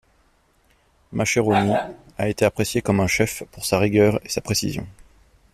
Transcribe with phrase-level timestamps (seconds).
[1.11, 1.73] Mascheroni
[2.17, 4.87] a été apprécié comme un chef pour sa rigueur et sa précision.